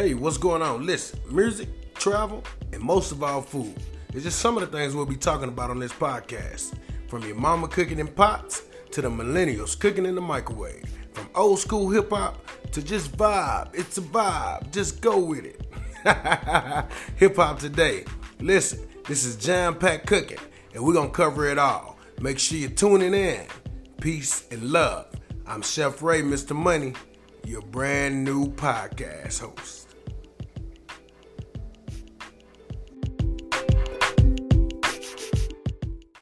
Hey, 0.00 0.14
what's 0.14 0.38
going 0.38 0.62
on? 0.62 0.86
Listen, 0.86 1.20
music, 1.30 1.68
travel, 1.92 2.42
and 2.72 2.80
most 2.80 3.12
of 3.12 3.22
all, 3.22 3.42
food. 3.42 3.74
It's 4.14 4.24
just 4.24 4.38
some 4.38 4.56
of 4.56 4.62
the 4.62 4.74
things 4.74 4.94
we'll 4.94 5.04
be 5.04 5.14
talking 5.14 5.48
about 5.48 5.68
on 5.68 5.78
this 5.78 5.92
podcast. 5.92 6.72
From 7.06 7.22
your 7.26 7.36
mama 7.36 7.68
cooking 7.68 7.98
in 7.98 8.06
pots 8.06 8.62
to 8.92 9.02
the 9.02 9.10
millennials 9.10 9.78
cooking 9.78 10.06
in 10.06 10.14
the 10.14 10.20
microwave. 10.22 10.86
From 11.12 11.28
old 11.34 11.58
school 11.58 11.90
hip 11.90 12.08
hop 12.08 12.42
to 12.72 12.82
just 12.82 13.14
vibe. 13.14 13.74
It's 13.74 13.98
a 13.98 14.00
vibe. 14.00 14.72
Just 14.72 15.02
go 15.02 15.18
with 15.18 15.44
it. 15.44 15.66
hip 17.16 17.36
hop 17.36 17.58
today. 17.58 18.06
Listen, 18.38 18.88
this 19.06 19.26
is 19.26 19.36
Jam 19.36 19.74
Pack 19.74 20.06
Cooking, 20.06 20.38
and 20.72 20.82
we're 20.82 20.94
gonna 20.94 21.10
cover 21.10 21.46
it 21.46 21.58
all. 21.58 21.98
Make 22.22 22.38
sure 22.38 22.56
you're 22.56 22.70
tuning 22.70 23.12
in. 23.12 23.44
Peace 24.00 24.48
and 24.50 24.62
love. 24.72 25.08
I'm 25.46 25.60
Chef 25.60 26.00
Ray, 26.00 26.22
Mr. 26.22 26.56
Money, 26.56 26.94
your 27.44 27.60
brand 27.60 28.24
new 28.24 28.46
podcast 28.46 29.40
host. 29.40 29.89